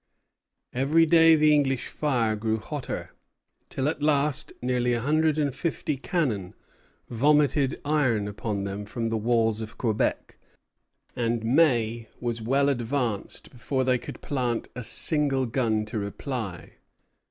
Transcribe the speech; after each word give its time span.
Every 0.73 1.05
day 1.05 1.35
the 1.35 1.53
English 1.53 1.85
fire 1.85 2.35
grew 2.35 2.57
hotter; 2.57 3.11
till 3.69 3.87
at 3.87 4.01
last 4.01 4.51
nearly 4.59 4.93
a 4.95 4.99
hundred 4.99 5.37
and 5.37 5.53
fifty 5.53 5.95
cannon 5.95 6.55
vomited 7.07 7.79
iron 7.85 8.27
upon 8.27 8.63
them 8.63 8.83
from 8.87 9.09
the 9.09 9.15
walls 9.17 9.61
of 9.61 9.77
Quebec, 9.77 10.39
and 11.15 11.45
May 11.45 12.07
was 12.19 12.41
well 12.41 12.67
advanced 12.67 13.51
before 13.51 13.83
they 13.83 13.99
could 13.99 14.21
plant 14.21 14.69
a 14.75 14.83
single 14.83 15.45
gun 15.45 15.85
to 15.85 15.99
reply. 15.99 16.77